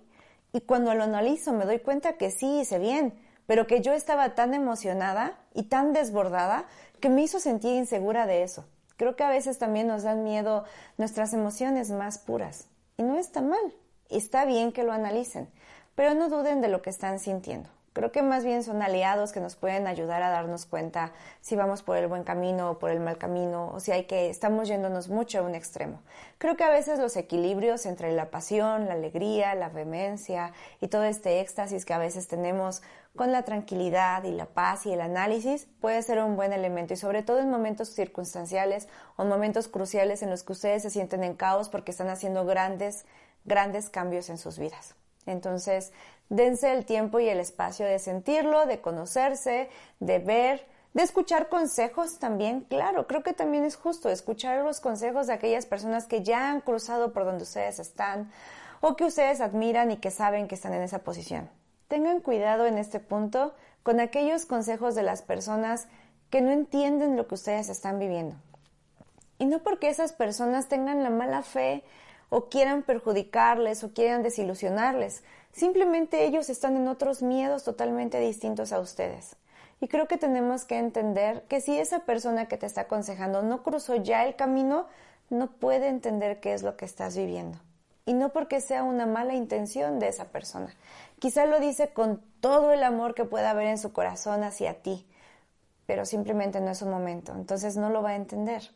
Y 0.53 0.61
cuando 0.61 0.95
lo 0.95 1.05
analizo 1.05 1.53
me 1.53 1.67
doy 1.67 1.81
cuenta 1.81 2.15
que 2.15 2.31
sí 2.31 2.61
hice 2.61 2.79
bien, 2.79 3.15
pero 3.47 3.67
que 3.67 3.81
yo 3.81 3.93
estaba 3.93 4.35
tan 4.35 4.55
emocionada 4.55 5.38
y 5.55 5.65
tan 5.65 5.93
desbordada 5.93 6.67
que 7.00 7.09
me 7.09 7.23
hizo 7.23 7.41
sentir 7.41 7.75
insegura 7.75 8.26
de 8.26 8.43
eso. 8.43 8.65
Creo 8.97 9.17
que 9.17 9.25
a 9.25 9.31
veces 9.31 9.59
también 9.59 9.87
nos 9.87 10.03
dan 10.03 10.25
miedo 10.25 10.65
nuestras 10.97 11.33
emociones 11.35 11.91
más 11.91 12.19
puras. 12.19 12.69
Y 12.97 13.03
no 13.03 13.19
está 13.19 13.43
mal. 13.43 13.75
Está 14.09 14.45
bien 14.45 14.73
que 14.73 14.85
lo 14.85 14.93
analicen, 14.93 15.49
pero 15.95 16.15
no 16.15 16.29
duden 16.29 16.61
de 16.61 16.69
lo 16.69 16.81
que 16.81 16.91
están 16.91 17.19
sintiendo. 17.19 17.69
Creo 17.97 18.12
que 18.12 18.21
más 18.21 18.45
bien 18.45 18.62
son 18.62 18.83
aliados 18.83 19.33
que 19.33 19.41
nos 19.41 19.57
pueden 19.57 19.87
ayudar 19.87 20.23
a 20.23 20.29
darnos 20.29 20.67
cuenta 20.67 21.12
si 21.41 21.57
vamos 21.57 21.83
por 21.83 21.97
el 21.97 22.09
buen 22.09 22.25
camino 22.25 22.73
o 22.73 22.79
por 22.79 22.91
el 22.91 23.00
mal 23.00 23.17
camino 23.17 23.71
o 23.73 23.81
si 23.81 23.91
hay 23.91 24.05
que 24.05 24.29
estamos 24.29 24.69
yéndonos 24.69 25.09
mucho 25.09 25.38
a 25.38 25.43
un 25.43 25.55
extremo. 25.55 26.03
Creo 26.37 26.59
que 26.59 26.65
a 26.65 26.69
veces 26.69 26.99
los 26.99 27.17
equilibrios 27.17 27.87
entre 27.87 28.12
la 28.12 28.31
pasión, 28.31 28.85
la 28.85 28.93
alegría, 28.93 29.55
la 29.55 29.71
vehemencia 29.71 30.53
y 30.83 30.88
todo 30.88 31.05
este 31.05 31.41
éxtasis 31.41 31.87
que 31.87 31.95
a 31.95 31.99
veces 31.99 32.29
tenemos 32.29 32.83
con 33.17 33.33
la 33.33 33.45
tranquilidad 33.47 34.25
y 34.25 34.33
la 34.33 34.45
paz 34.45 34.85
y 34.85 34.93
el 34.93 35.00
análisis 35.00 35.67
puede 35.81 36.03
ser 36.03 36.19
un 36.19 36.37
buen 36.37 36.53
elemento 36.53 36.93
y 36.93 36.99
sobre 36.99 37.23
todo 37.23 37.38
en 37.38 37.49
momentos 37.49 37.95
circunstanciales 37.95 38.88
o 39.17 39.23
en 39.23 39.31
momentos 39.31 39.69
cruciales 39.69 40.23
en 40.23 40.29
los 40.29 40.43
que 40.43 40.53
ustedes 40.53 40.83
se 40.83 40.91
sienten 40.91 41.25
en 41.25 41.33
caos 41.33 41.71
porque 41.71 41.93
están 41.93 42.11
haciendo 42.11 42.45
grandes, 42.45 43.07
grandes 43.47 43.88
cambios 43.88 44.29
en 44.29 44.37
sus 44.37 44.59
vidas. 44.59 44.95
Entonces, 45.26 45.92
dense 46.28 46.73
el 46.73 46.85
tiempo 46.85 47.21
y 47.21 47.28
el 47.28 47.40
espacio 47.40 47.85
de 47.85 47.99
sentirlo, 47.99 48.66
de 48.66 48.80
conocerse, 48.80 49.68
de 50.00 50.18
ver, 50.18 50.66
de 50.95 51.02
escuchar 51.02 51.49
consejos 51.49 52.18
también. 52.18 52.62
Claro, 52.62 53.06
creo 53.06 53.23
que 53.23 53.35
también 53.35 53.64
es 53.64 53.76
justo 53.76 54.09
escuchar 54.09 54.64
los 54.64 54.80
consejos 54.80 55.26
de 55.26 55.35
aquellas 55.35 55.66
personas 55.66 56.06
que 56.06 56.23
ya 56.23 56.50
han 56.50 56.61
cruzado 56.61 57.12
por 57.12 57.25
donde 57.25 57.42
ustedes 57.42 57.78
están 57.78 58.30
o 58.80 58.97
que 58.97 59.04
ustedes 59.04 59.40
admiran 59.40 59.90
y 59.90 59.99
que 59.99 60.11
saben 60.11 60.49
que 60.49 60.54
están 60.54 60.73
en 60.73 60.83
esa 60.83 61.00
posición. 61.00 61.50
Tengan 61.88 62.21
cuidado 62.21 62.66
en 62.66 62.78
este 62.78 63.00
punto 63.00 63.54
con 63.83 64.00
aquellos 64.00 64.47
consejos 64.47 64.95
de 64.95 65.02
las 65.02 65.23
personas 65.23 65.87
que 66.30 66.40
no 66.40 66.50
entienden 66.50 67.16
lo 67.16 67.28
que 67.28 67.35
ustedes 67.35 67.68
están 67.68 67.99
viviendo. 67.99 68.37
Y 69.38 69.47
no 69.47 69.62
porque 69.62 69.88
esas 69.88 70.12
personas 70.12 70.68
tengan 70.68 71.02
la 71.02 71.11
mala 71.11 71.42
fe 71.42 71.85
o 72.28 72.49
quieran 72.49 72.83
perjudicarles 72.83 73.85
o 73.85 73.92
quieran 73.92 74.23
desilusionarles, 74.23 75.23
simplemente 75.52 76.25
ellos 76.25 76.50
están 76.50 76.76
en 76.76 76.88
otros 76.88 77.23
miedos 77.23 77.64
totalmente 77.64 78.21
distintos 78.21 78.73
a 78.73 78.80
ustedes. 78.80 79.37
Y 79.80 79.88
creo 79.88 80.09
que 80.09 80.16
tenemos 80.16 80.64
que 80.64 80.78
entender 80.78 81.42
que 81.49 81.61
si 81.61 81.78
esa 81.78 82.00
persona 82.00 82.47
que 82.47 82.56
te 82.56 82.66
está 82.66 82.83
aconsejando 82.83 83.42
no 83.42 83.62
cruzó 83.62 83.97
ya 83.97 84.25
el 84.25 84.35
camino, 84.35 84.87
no 85.28 85.49
puede 85.50 85.88
entender 85.88 86.40
qué 86.40 86.54
es 86.54 86.62
lo 86.62 86.76
que 86.76 86.85
estás 86.85 87.16
viviendo. 87.16 87.59
Y 88.06 88.14
no 88.14 88.30
porque 88.30 88.61
sea 88.61 88.85
una 88.85 89.04
mala 89.06 89.35
intención 89.35 89.99
de 89.99 90.09
esa 90.09 90.26
persona. 90.26 90.75
Quizá 91.18 91.45
lo 91.47 91.61
dice 91.61 91.88
con 91.88 92.23
todo 92.40 92.73
el 92.73 92.85
amor 92.85 93.14
que 93.14 93.25
pueda 93.25 93.50
haber 93.50 93.66
en 93.66 93.78
su 93.78 93.92
corazón 93.92 94.45
hacia 94.45 94.80
ti, 94.80 95.06
pero 95.87 96.04
simplemente 96.04 96.61
no 96.61 96.71
es 96.71 96.78
su 96.78 96.87
momento. 96.87 97.33
Entonces 97.35 97.76
no 97.76 97.90
lo 97.90 98.02
va 98.02 98.11
a 98.11 98.16
entender. 98.16 98.71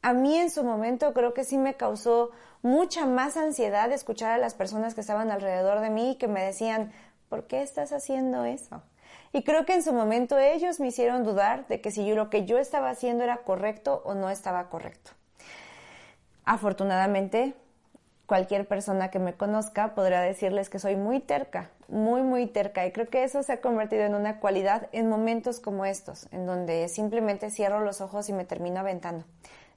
A 0.00 0.12
mí 0.12 0.36
en 0.36 0.50
su 0.50 0.62
momento 0.62 1.12
creo 1.12 1.34
que 1.34 1.44
sí 1.44 1.58
me 1.58 1.74
causó 1.74 2.30
mucha 2.62 3.04
más 3.04 3.36
ansiedad 3.36 3.90
escuchar 3.90 4.32
a 4.32 4.38
las 4.38 4.54
personas 4.54 4.94
que 4.94 5.00
estaban 5.00 5.30
alrededor 5.30 5.80
de 5.80 5.90
mí 5.90 6.12
y 6.12 6.14
que 6.16 6.28
me 6.28 6.42
decían, 6.42 6.92
¿por 7.28 7.46
qué 7.46 7.62
estás 7.62 7.92
haciendo 7.92 8.44
eso? 8.44 8.82
Y 9.32 9.42
creo 9.42 9.66
que 9.66 9.74
en 9.74 9.82
su 9.82 9.92
momento 9.92 10.38
ellos 10.38 10.80
me 10.80 10.88
hicieron 10.88 11.24
dudar 11.24 11.66
de 11.66 11.80
que 11.80 11.90
si 11.90 12.06
yo, 12.06 12.14
lo 12.14 12.30
que 12.30 12.46
yo 12.46 12.58
estaba 12.58 12.90
haciendo 12.90 13.24
era 13.24 13.38
correcto 13.38 14.02
o 14.04 14.14
no 14.14 14.30
estaba 14.30 14.68
correcto. 14.68 15.10
Afortunadamente, 16.44 17.54
cualquier 18.26 18.66
persona 18.66 19.10
que 19.10 19.18
me 19.18 19.34
conozca 19.34 19.94
podrá 19.94 20.22
decirles 20.22 20.70
que 20.70 20.78
soy 20.78 20.96
muy 20.96 21.20
terca, 21.20 21.70
muy, 21.88 22.22
muy 22.22 22.46
terca. 22.46 22.86
Y 22.86 22.92
creo 22.92 23.08
que 23.08 23.24
eso 23.24 23.42
se 23.42 23.52
ha 23.52 23.60
convertido 23.60 24.04
en 24.04 24.14
una 24.14 24.40
cualidad 24.40 24.88
en 24.92 25.08
momentos 25.08 25.60
como 25.60 25.84
estos, 25.84 26.28
en 26.32 26.46
donde 26.46 26.88
simplemente 26.88 27.50
cierro 27.50 27.80
los 27.80 28.00
ojos 28.00 28.28
y 28.28 28.32
me 28.32 28.44
termino 28.44 28.80
aventando. 28.80 29.24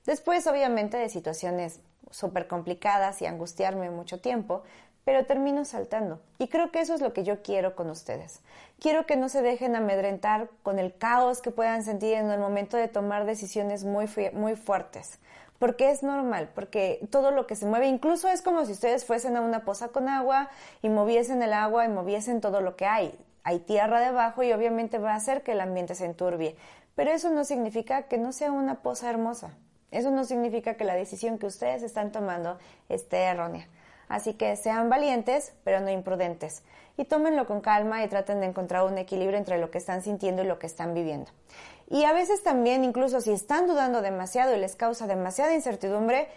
Después, 0.05 0.47
obviamente, 0.47 0.97
de 0.97 1.09
situaciones 1.09 1.79
súper 2.09 2.47
complicadas 2.47 3.21
y 3.21 3.25
angustiarme 3.25 3.89
mucho 3.89 4.19
tiempo, 4.19 4.63
pero 5.05 5.25
termino 5.25 5.65
saltando. 5.65 6.21
Y 6.37 6.47
creo 6.47 6.71
que 6.71 6.79
eso 6.79 6.93
es 6.93 7.01
lo 7.01 7.13
que 7.13 7.23
yo 7.23 7.41
quiero 7.41 7.75
con 7.75 7.89
ustedes. 7.89 8.41
Quiero 8.79 9.05
que 9.05 9.15
no 9.15 9.29
se 9.29 9.41
dejen 9.41 9.75
amedrentar 9.75 10.49
con 10.63 10.79
el 10.79 10.95
caos 10.95 11.41
que 11.41 11.51
puedan 11.51 11.83
sentir 11.83 12.13
en 12.13 12.29
el 12.29 12.39
momento 12.39 12.77
de 12.77 12.87
tomar 12.87 13.25
decisiones 13.25 13.83
muy, 13.83 14.07
fuertes. 14.07 15.19
Porque 15.59 15.91
es 15.91 16.01
normal, 16.01 16.49
porque 16.55 17.07
todo 17.11 17.29
lo 17.31 17.45
que 17.45 17.55
se 17.55 17.67
mueve, 17.67 17.87
incluso 17.87 18.27
es 18.27 18.41
como 18.41 18.65
si 18.65 18.71
ustedes 18.71 19.05
fuesen 19.05 19.37
a 19.37 19.41
una 19.41 19.63
poza 19.63 19.89
con 19.89 20.09
agua 20.09 20.49
y 20.81 20.89
moviesen 20.89 21.43
el 21.43 21.53
agua 21.53 21.85
y 21.85 21.89
moviesen 21.89 22.41
todo 22.41 22.61
lo 22.61 22.75
que 22.75 22.87
hay. 22.87 23.17
Hay 23.43 23.59
tierra 23.59 23.99
debajo 23.99 24.41
y 24.41 24.53
obviamente 24.53 24.97
va 24.97 25.13
a 25.13 25.17
hacer 25.17 25.43
que 25.43 25.51
el 25.51 25.61
ambiente 25.61 25.93
se 25.93 26.05
enturbie. 26.05 26.55
Pero 26.95 27.11
eso 27.11 27.29
no 27.29 27.43
significa 27.43 28.03
que 28.03 28.17
no 28.17 28.31
sea 28.31 28.51
una 28.51 28.81
poza 28.81 29.09
hermosa. 29.09 29.51
Eso 29.91 30.09
no 30.09 30.23
significa 30.23 30.75
que 30.75 30.85
la 30.85 30.95
decisión 30.95 31.37
que 31.37 31.45
ustedes 31.45 31.83
están 31.83 32.11
tomando 32.11 32.57
esté 32.89 33.23
errónea. 33.23 33.67
Así 34.07 34.33
que 34.33 34.55
sean 34.55 34.89
valientes, 34.89 35.53
pero 35.63 35.79
no 35.79 35.89
imprudentes. 35.89 36.63
Y 36.97 37.05
tómenlo 37.05 37.45
con 37.45 37.61
calma 37.61 38.03
y 38.03 38.07
traten 38.09 38.39
de 38.41 38.47
encontrar 38.47 38.83
un 38.83 38.97
equilibrio 38.97 39.37
entre 39.37 39.57
lo 39.57 39.71
que 39.71 39.77
están 39.77 40.01
sintiendo 40.01 40.43
y 40.43 40.47
lo 40.47 40.59
que 40.59 40.67
están 40.67 40.93
viviendo. 40.93 41.31
Y 41.89 42.05
a 42.05 42.13
veces 42.13 42.43
también, 42.43 42.83
incluso 42.83 43.21
si 43.21 43.31
están 43.31 43.67
dudando 43.67 44.01
demasiado 44.01 44.55
y 44.55 44.59
les 44.59 44.75
causa 44.75 45.07
demasiada 45.07 45.53
incertidumbre, 45.53 46.29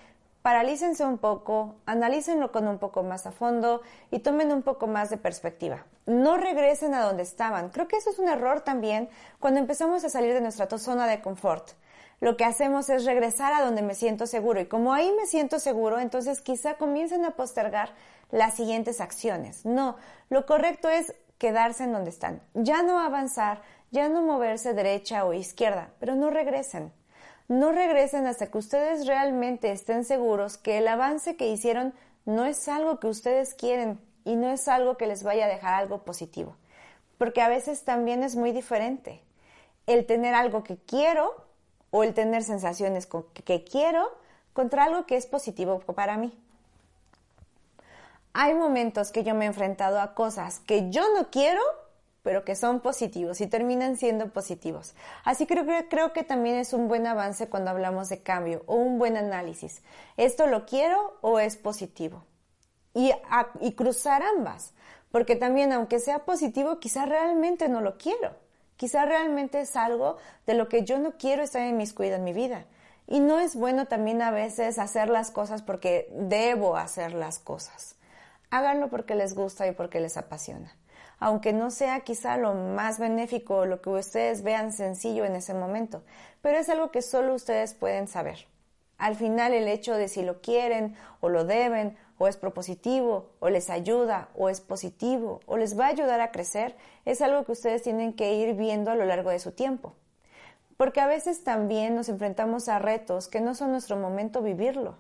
paralícense 0.43 1.05
un 1.05 1.19
poco, 1.19 1.77
analícenlo 1.87 2.53
con 2.53 2.69
un 2.69 2.79
poco 2.79 3.03
más 3.03 3.27
a 3.27 3.33
fondo 3.33 3.83
y 4.11 4.19
tomen 4.19 4.53
un 4.53 4.63
poco 4.63 4.87
más 4.87 5.11
de 5.11 5.17
perspectiva. 5.17 5.85
No 6.07 6.37
regresen 6.37 6.93
a 6.95 7.03
donde 7.03 7.23
estaban. 7.23 7.71
Creo 7.71 7.89
que 7.89 7.97
eso 7.97 8.11
es 8.11 8.19
un 8.19 8.29
error 8.29 8.61
también 8.61 9.09
cuando 9.41 9.59
empezamos 9.61 10.05
a 10.05 10.11
salir 10.11 10.35
de 10.35 10.41
nuestra 10.41 10.69
zona 10.79 11.07
de 11.07 11.23
confort 11.23 11.71
lo 12.21 12.37
que 12.37 12.45
hacemos 12.45 12.89
es 12.91 13.05
regresar 13.05 13.53
a 13.53 13.65
donde 13.65 13.83
me 13.83 13.95
siento 13.95 14.27
seguro. 14.27 14.61
Y 14.61 14.67
como 14.67 14.93
ahí 14.93 15.13
me 15.13 15.27
siento 15.27 15.59
seguro, 15.59 15.99
entonces 15.99 16.41
quizá 16.41 16.75
comiencen 16.75 17.25
a 17.25 17.33
postergar 17.33 17.91
las 18.31 18.55
siguientes 18.55 19.01
acciones. 19.01 19.65
No, 19.65 19.97
lo 20.31 20.47
correcto 20.47 20.89
es 20.89 21.15
quedarse 21.39 21.85
en 21.85 21.93
donde 21.93 22.11
están. 22.11 22.41
Ya 22.55 22.83
no 22.83 23.01
avanzar, 23.01 23.63
ya 23.91 24.09
no 24.09 24.23
moverse 24.23 24.75
derecha 24.75 25.25
o 25.25 25.33
izquierda, 25.33 25.91
pero 26.01 26.15
no 26.15 26.31
regresen. 26.31 26.93
No 27.49 27.73
regresen 27.73 28.27
hasta 28.27 28.47
que 28.47 28.59
ustedes 28.59 29.07
realmente 29.07 29.71
estén 29.71 30.05
seguros 30.05 30.57
que 30.57 30.79
el 30.79 30.89
avance 30.89 31.37
que 31.37 31.49
hicieron 31.49 31.93
no 32.25 32.47
es 32.47 32.69
algo 32.69 32.99
que 33.01 33.07
ustedes 33.07 33.55
quieren 33.55 34.01
y 34.25 34.37
no 34.37 34.51
es 34.51 34.67
algo 34.69 34.97
que 34.97 35.07
les 35.07 35.23
vaya 35.23 35.45
a 35.45 35.49
dejar 35.49 35.75
algo 35.75 36.05
positivo. 36.05 36.57
Porque 37.19 37.43
a 37.43 37.49
veces 37.49 37.85
también 37.85 38.23
es 38.23 38.35
muy 38.35 38.53
diferente. 38.53 39.21
El 39.87 40.07
tener 40.07 40.35
algo 40.35 40.65
que 40.65 40.79
quiero 40.79 41.35
o 41.97 42.03
el 42.03 42.13
tener 42.13 42.43
sensaciones 42.43 43.07
que 43.45 43.63
quiero 43.63 44.11
contra 44.53 44.83
algo 44.83 45.07
que 45.07 45.17
es 45.17 45.27
positivo 45.27 45.79
para 45.79 46.17
mí. 46.17 46.37
Hay 48.33 48.53
momentos 48.53 49.13
que 49.13 49.23
yo 49.23 49.33
me 49.37 49.45
he 49.45 49.47
enfrentado 49.47 50.01
a 50.01 50.13
cosas 50.13 50.59
que 50.59 50.91
yo 50.91 51.05
no 51.15 51.31
quiero, 51.31 51.61
pero 52.25 52.45
que 52.45 52.57
son 52.57 52.81
positivos 52.81 53.41
y 53.41 53.47
terminan 53.47 53.97
siendo 53.97 54.31
positivos. 54.31 54.97
Así 55.23 55.47
que 55.47 55.55
creo, 55.55 55.89
creo 55.89 56.13
que 56.13 56.25
también 56.25 56.57
es 56.57 56.73
un 56.73 56.89
buen 56.89 57.07
avance 57.07 57.49
cuando 57.49 57.71
hablamos 57.71 58.09
de 58.09 58.25
cambio 58.25 58.65
o 58.67 58.75
un 58.75 58.99
buen 58.99 59.17
análisis. 59.17 59.81
¿Esto 60.17 60.49
lo 60.49 60.67
quiero 60.67 61.17
o 61.21 61.39
es 61.39 61.57
positivo? 61.57 62.25
Y, 62.93 63.13
y 63.61 63.73
cruzar 63.75 64.25
ambas, 64.25 64.75
porque 65.13 65.37
también 65.37 65.73
aunque 65.73 66.01
sea 66.01 66.25
positivo, 66.25 66.81
quizá 66.81 67.07
realmente 67.07 67.69
no 67.69 67.81
lo 67.81 67.99
quiero. 67.99 68.44
Quizá 68.77 69.05
realmente 69.05 69.61
es 69.61 69.77
algo 69.77 70.17
de 70.47 70.55
lo 70.55 70.69
que 70.69 70.85
yo 70.85 70.99
no 70.99 71.17
quiero 71.17 71.43
estar 71.43 71.67
inmiscuida 71.67 72.17
en 72.17 72.25
mi 72.25 72.33
vida. 72.33 72.67
Y 73.07 73.21
no 73.21 73.39
es 73.39 73.55
bueno 73.55 73.87
también 73.87 74.23
a 74.23 74.31
veces 74.31 74.79
hacer 74.79 75.09
las 75.09 75.31
cosas 75.31 75.63
porque 75.63 76.09
debo 76.13 76.77
hacer 76.77 77.13
las 77.13 77.39
cosas. 77.39 77.97
Háganlo 78.51 78.89
porque 78.89 79.15
les 79.15 79.35
gusta 79.35 79.67
y 79.67 79.73
porque 79.73 80.01
les 80.01 80.17
apasiona. 80.17 80.75
Aunque 81.19 81.53
no 81.53 81.71
sea 81.71 82.01
quizá 82.01 82.37
lo 82.37 82.55
más 82.55 82.99
benéfico 82.99 83.59
o 83.59 83.67
lo 83.67 83.81
que 83.83 83.91
ustedes 83.91 84.43
vean 84.43 84.73
sencillo 84.73 85.25
en 85.25 85.37
ese 85.37 85.55
momento, 85.55 86.03
pero 86.41 86.59
es 86.59 86.69
algo 86.69 86.91
que 86.91 87.03
solo 87.03 87.35
ustedes 87.35 87.75
pueden 87.75 88.09
saber. 88.09 88.47
Al 88.99 89.17
final 89.17 89.53
el 89.53 89.69
hecho 89.69 89.97
de 89.97 90.09
si 90.09 90.23
lo 90.23 90.41
quieren 90.41 90.97
o 91.21 91.29
lo 91.29 91.45
deben 91.45 91.97
o 92.19 92.29
es 92.29 92.37
propositivo, 92.37 93.31
o 93.41 93.49
les 93.49 93.71
ayuda, 93.71 94.29
o 94.35 94.49
es 94.49 94.61
positivo, 94.61 95.41
o 95.47 95.57
les 95.57 95.79
va 95.79 95.87
a 95.87 95.91
ayudar 95.91 96.21
a 96.21 96.31
crecer, 96.31 96.77
es 97.05 97.21
algo 97.23 97.45
que 97.45 97.53
ustedes 97.53 97.83
tienen 97.83 98.13
que 98.13 98.35
ir 98.35 98.55
viendo 98.55 98.91
a 98.91 98.95
lo 98.95 99.05
largo 99.05 99.31
de 99.31 99.39
su 99.39 99.53
tiempo. 99.53 99.95
Porque 100.77 101.01
a 101.01 101.07
veces 101.07 101.45
también 101.45 101.95
nos 101.95 102.09
enfrentamos 102.09 102.69
a 102.69 102.79
retos 102.79 103.29
que 103.29 103.41
no 103.41 103.55
son 103.55 103.71
nuestro 103.71 103.97
momento 103.97 104.43
vivirlo. 104.43 104.97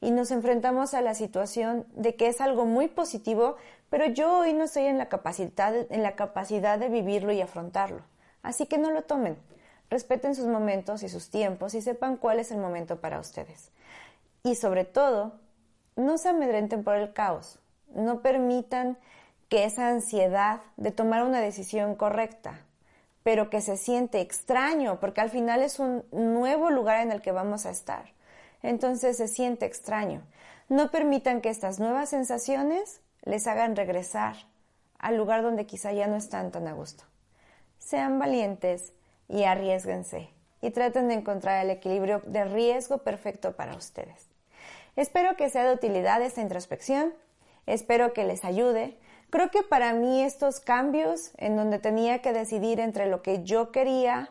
Y 0.00 0.12
nos 0.12 0.30
enfrentamos 0.30 0.94
a 0.94 1.02
la 1.02 1.14
situación 1.14 1.84
de 1.94 2.14
que 2.14 2.28
es 2.28 2.40
algo 2.40 2.66
muy 2.66 2.86
positivo, 2.86 3.56
pero 3.90 4.06
yo 4.06 4.38
hoy 4.38 4.52
no 4.52 4.64
estoy 4.64 4.84
en 4.84 4.98
la 4.98 5.08
capacidad, 5.08 5.74
en 5.90 6.02
la 6.02 6.14
capacidad 6.14 6.78
de 6.78 6.88
vivirlo 6.88 7.32
y 7.32 7.40
afrontarlo. 7.40 8.02
Así 8.42 8.66
que 8.66 8.78
no 8.78 8.92
lo 8.92 9.02
tomen. 9.02 9.36
Respeten 9.90 10.34
sus 10.34 10.46
momentos 10.46 11.02
y 11.02 11.08
sus 11.08 11.30
tiempos 11.30 11.74
y 11.74 11.82
sepan 11.82 12.16
cuál 12.16 12.38
es 12.38 12.52
el 12.52 12.58
momento 12.58 13.00
para 13.00 13.18
ustedes. 13.18 13.70
Y 14.44 14.54
sobre 14.54 14.84
todo, 14.84 15.32
no 15.98 16.16
se 16.16 16.28
amedrenten 16.28 16.84
por 16.84 16.94
el 16.94 17.12
caos, 17.12 17.58
no 17.92 18.22
permitan 18.22 18.96
que 19.48 19.64
esa 19.64 19.88
ansiedad 19.88 20.60
de 20.76 20.92
tomar 20.92 21.24
una 21.24 21.40
decisión 21.40 21.96
correcta, 21.96 22.60
pero 23.24 23.50
que 23.50 23.60
se 23.60 23.76
siente 23.76 24.20
extraño, 24.20 25.00
porque 25.00 25.20
al 25.20 25.30
final 25.30 25.60
es 25.60 25.80
un 25.80 26.04
nuevo 26.12 26.70
lugar 26.70 27.00
en 27.00 27.10
el 27.10 27.20
que 27.20 27.32
vamos 27.32 27.66
a 27.66 27.70
estar. 27.70 28.04
Entonces 28.62 29.16
se 29.16 29.26
siente 29.26 29.66
extraño. 29.66 30.22
No 30.68 30.92
permitan 30.92 31.40
que 31.40 31.50
estas 31.50 31.80
nuevas 31.80 32.10
sensaciones 32.10 33.00
les 33.22 33.48
hagan 33.48 33.74
regresar 33.74 34.36
al 34.98 35.16
lugar 35.16 35.42
donde 35.42 35.66
quizá 35.66 35.92
ya 35.92 36.06
no 36.06 36.16
están 36.16 36.52
tan 36.52 36.68
a 36.68 36.74
gusto. 36.74 37.04
Sean 37.78 38.20
valientes 38.20 38.92
y 39.28 39.44
arriesguense 39.44 40.30
y 40.62 40.70
traten 40.70 41.08
de 41.08 41.14
encontrar 41.14 41.64
el 41.64 41.70
equilibrio 41.70 42.22
de 42.24 42.44
riesgo 42.44 42.98
perfecto 42.98 43.56
para 43.56 43.74
ustedes. 43.76 44.27
Espero 44.98 45.36
que 45.36 45.48
sea 45.48 45.64
de 45.64 45.74
utilidad 45.74 46.20
esta 46.22 46.40
introspección, 46.40 47.14
espero 47.66 48.12
que 48.12 48.24
les 48.24 48.44
ayude. 48.44 48.98
Creo 49.30 49.48
que 49.48 49.62
para 49.62 49.92
mí 49.92 50.24
estos 50.24 50.58
cambios 50.58 51.30
en 51.36 51.54
donde 51.54 51.78
tenía 51.78 52.20
que 52.20 52.32
decidir 52.32 52.80
entre 52.80 53.06
lo 53.06 53.22
que 53.22 53.44
yo 53.44 53.70
quería 53.70 54.30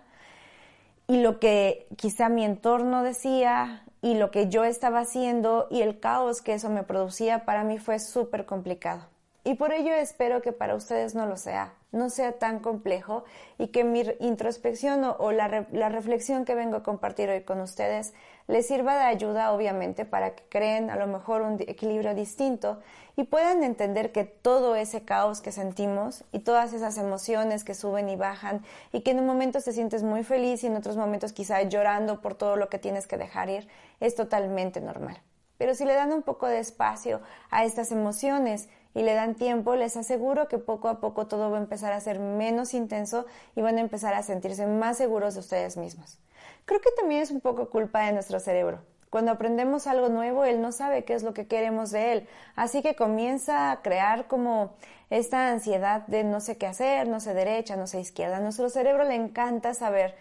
y 1.07 1.21
lo 1.21 1.39
que 1.39 1.87
quizá 1.95 2.27
mi 2.27 2.43
entorno 2.43 3.01
decía 3.01 3.85
y 4.01 4.15
lo 4.15 4.29
que 4.29 4.49
yo 4.49 4.65
estaba 4.65 4.99
haciendo 4.99 5.67
y 5.71 5.83
el 5.83 6.01
caos 6.01 6.41
que 6.41 6.55
eso 6.55 6.69
me 6.69 6.83
producía 6.83 7.45
para 7.45 7.63
mí 7.63 7.77
fue 7.77 7.97
súper 7.99 8.45
complicado. 8.45 9.05
Y 9.47 9.53
por 9.53 9.71
ello 9.71 9.93
espero 9.93 10.41
que 10.41 10.51
para 10.51 10.75
ustedes 10.75 11.15
no 11.15 11.25
lo 11.25 11.37
sea, 11.37 11.73
no 11.93 12.09
sea 12.09 12.33
tan 12.33 12.59
complejo 12.59 13.23
y 13.57 13.67
que 13.67 13.85
mi 13.85 14.03
introspección 14.19 15.05
o, 15.05 15.31
la, 15.31 15.65
la, 15.71 15.87
reflexión 15.87 16.43
que 16.43 16.53
vengo 16.53 16.75
a 16.75 16.83
compartir 16.83 17.29
hoy 17.29 17.43
con 17.43 17.61
ustedes 17.61 18.13
les 18.47 18.67
sirva 18.67 18.97
de 18.97 19.05
ayuda, 19.05 19.53
obviamente, 19.53 20.03
para 20.03 20.35
que 20.35 20.43
creen 20.49 20.89
a 20.89 20.97
lo 20.97 21.07
mejor 21.07 21.43
un 21.43 21.61
equilibrio 21.61 22.13
distinto 22.13 22.81
y 23.15 23.23
puedan 23.23 23.63
entender 23.63 24.11
que 24.11 24.25
todo 24.25 24.75
ese 24.75 25.05
caos 25.05 25.39
que 25.39 25.53
sentimos 25.53 26.25
y 26.33 26.39
todas 26.39 26.73
esas 26.73 26.97
emociones 26.97 27.63
que 27.63 27.73
suben 27.73 28.09
y 28.09 28.17
bajan 28.17 28.65
y 28.91 28.99
que 28.99 29.11
en 29.11 29.21
un 29.21 29.27
momento 29.27 29.61
te 29.61 29.71
sientes 29.71 30.03
muy 30.03 30.25
feliz 30.25 30.61
y 30.65 30.67
en 30.67 30.75
otros 30.75 30.97
momentos 30.97 31.31
quizá 31.31 31.61
llorando 31.61 32.19
por 32.19 32.35
todo 32.35 32.57
lo 32.57 32.67
que 32.67 32.79
tienes 32.79 33.07
que 33.07 33.15
dejar 33.15 33.49
ir, 33.49 33.69
es 34.01 34.13
totalmente 34.13 34.81
normal. 34.81 35.21
Pero 35.57 35.73
si 35.73 35.85
le 35.85 35.95
dan 35.95 36.11
un 36.11 36.21
poco 36.21 36.47
de 36.47 36.59
espacio 36.59 37.21
a 37.49 37.63
estas 37.63 37.91
emociones 37.91 38.69
y 38.97 39.03
le 39.03 39.13
dan 39.13 39.35
tiempo, 39.35 39.75
les 39.75 39.95
aseguro 39.95 40.47
que 40.47 40.57
poco 40.57 40.89
a 40.89 40.99
poco 40.99 41.27
todo 41.27 41.51
va 41.51 41.57
a 41.57 41.61
empezar 41.61 41.93
a 41.93 42.01
ser 42.01 42.19
menos 42.19 42.73
intenso 42.73 43.27
y 43.55 43.61
van 43.61 43.77
a 43.77 43.81
empezar 43.81 44.15
a 44.15 44.23
sentirse 44.23 44.65
más 44.65 44.97
seguros 44.97 45.35
de 45.35 45.41
ustedes 45.41 45.77
mismos. 45.77 46.17
Creo 46.65 46.81
que 46.81 46.89
también 46.97 47.21
es 47.21 47.29
un 47.29 47.39
poco 47.39 47.69
culpa 47.69 48.07
de 48.07 48.13
nuestro 48.13 48.39
cerebro. 48.39 48.79
Cuando 49.11 49.31
aprendemos 49.31 49.85
algo 49.85 50.09
nuevo, 50.09 50.45
él 50.45 50.61
no 50.61 50.71
sabe 50.71 51.05
qué 51.05 51.13
es 51.13 51.21
lo 51.21 51.35
que 51.35 51.47
queremos 51.47 51.91
de 51.91 52.11
él. 52.11 52.29
Así 52.55 52.81
que 52.81 52.95
comienza 52.95 53.71
a 53.71 53.83
crear 53.83 54.27
como 54.27 54.73
esta 55.11 55.49
ansiedad 55.49 56.07
de 56.07 56.23
no 56.23 56.41
sé 56.41 56.57
qué 56.57 56.65
hacer, 56.65 57.07
no 57.07 57.19
sé 57.19 57.35
derecha, 57.35 57.75
no 57.75 57.85
sé 57.85 57.99
izquierda. 57.99 58.37
A 58.37 58.41
nuestro 58.41 58.67
cerebro 58.67 59.03
le 59.03 59.13
encanta 59.13 59.75
saber 59.75 60.15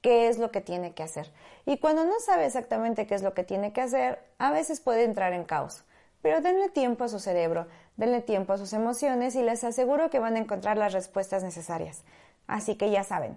qué 0.00 0.28
es 0.28 0.38
lo 0.38 0.50
que 0.50 0.62
tiene 0.62 0.94
que 0.94 1.02
hacer. 1.02 1.30
Y 1.66 1.78
cuando 1.78 2.06
no 2.06 2.18
sabe 2.18 2.46
exactamente 2.46 3.06
qué 3.06 3.14
es 3.14 3.22
lo 3.22 3.34
que 3.34 3.44
tiene 3.44 3.74
que 3.74 3.82
hacer, 3.82 4.18
a 4.38 4.50
veces 4.50 4.80
puede 4.80 5.04
entrar 5.04 5.34
en 5.34 5.44
caos. 5.44 5.84
Pero 6.22 6.40
denle 6.40 6.68
tiempo 6.68 7.04
a 7.04 7.08
su 7.08 7.18
cerebro, 7.18 7.66
denle 7.96 8.20
tiempo 8.20 8.52
a 8.52 8.58
sus 8.58 8.72
emociones 8.72 9.34
y 9.34 9.42
les 9.42 9.64
aseguro 9.64 10.10
que 10.10 10.18
van 10.18 10.36
a 10.36 10.40
encontrar 10.40 10.76
las 10.76 10.92
respuestas 10.92 11.42
necesarias. 11.42 12.02
Así 12.46 12.76
que 12.76 12.90
ya 12.90 13.04
saben, 13.04 13.36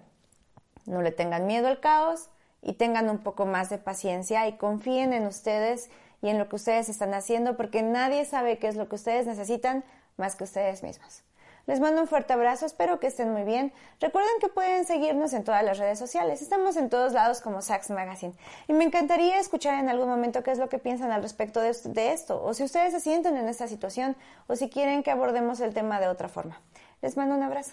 no 0.86 1.02
le 1.02 1.12
tengan 1.12 1.46
miedo 1.46 1.68
al 1.68 1.80
caos 1.80 2.28
y 2.62 2.74
tengan 2.74 3.08
un 3.10 3.18
poco 3.18 3.46
más 3.46 3.70
de 3.70 3.78
paciencia 3.78 4.46
y 4.48 4.56
confíen 4.56 5.12
en 5.12 5.26
ustedes 5.26 5.90
y 6.22 6.28
en 6.28 6.38
lo 6.38 6.48
que 6.48 6.56
ustedes 6.56 6.88
están 6.88 7.14
haciendo 7.14 7.56
porque 7.56 7.82
nadie 7.82 8.24
sabe 8.24 8.58
qué 8.58 8.68
es 8.68 8.76
lo 8.76 8.88
que 8.88 8.96
ustedes 8.96 9.26
necesitan 9.26 9.84
más 10.16 10.36
que 10.36 10.44
ustedes 10.44 10.82
mismos. 10.82 11.22
Les 11.66 11.80
mando 11.80 12.00
un 12.00 12.06
fuerte 12.06 12.32
abrazo, 12.32 12.64
espero 12.64 13.00
que 13.00 13.08
estén 13.08 13.32
muy 13.32 13.42
bien. 13.42 13.72
Recuerden 14.00 14.32
que 14.40 14.48
pueden 14.48 14.84
seguirnos 14.84 15.32
en 15.32 15.42
todas 15.42 15.64
las 15.64 15.78
redes 15.78 15.98
sociales. 15.98 16.40
Estamos 16.40 16.76
en 16.76 16.88
todos 16.88 17.12
lados 17.12 17.40
como 17.40 17.60
Sax 17.60 17.90
Magazine. 17.90 18.34
Y 18.68 18.72
me 18.72 18.84
encantaría 18.84 19.40
escuchar 19.40 19.74
en 19.80 19.88
algún 19.88 20.08
momento 20.08 20.44
qué 20.44 20.52
es 20.52 20.58
lo 20.58 20.68
que 20.68 20.78
piensan 20.78 21.10
al 21.10 21.22
respecto 21.22 21.60
de, 21.60 21.76
de 21.86 22.12
esto, 22.12 22.40
o 22.40 22.54
si 22.54 22.62
ustedes 22.62 22.92
se 22.92 23.00
sienten 23.00 23.36
en 23.36 23.48
esta 23.48 23.66
situación, 23.66 24.16
o 24.46 24.54
si 24.54 24.70
quieren 24.70 25.02
que 25.02 25.10
abordemos 25.10 25.58
el 25.58 25.74
tema 25.74 25.98
de 25.98 26.06
otra 26.06 26.28
forma. 26.28 26.60
Les 27.02 27.16
mando 27.16 27.34
un 27.34 27.42
abrazo. 27.42 27.72